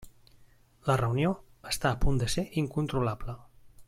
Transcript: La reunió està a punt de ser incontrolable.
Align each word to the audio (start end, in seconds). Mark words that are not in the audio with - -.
La 0.87 0.95
reunió 1.01 1.33
està 1.73 1.91
a 1.91 1.99
punt 2.07 2.17
de 2.23 2.31
ser 2.37 2.47
incontrolable. 2.63 3.37